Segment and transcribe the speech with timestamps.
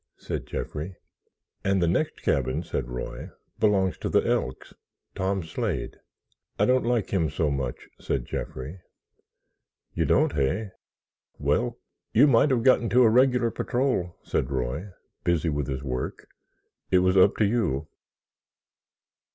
[0.17, 0.95] said Jeffrey.
[1.63, 5.97] "And the next cabin," said Roy, "belongs to the Elks—Tom Slade."
[6.57, 8.79] "I don't like him so much," said Jeffrey.
[9.93, 10.71] "You don't, hey?
[11.37, 11.77] Well,
[12.13, 14.87] you might have got into a regular patrol," said Roy,
[15.23, 16.27] busy with his work.
[16.89, 17.87] "It was up to you."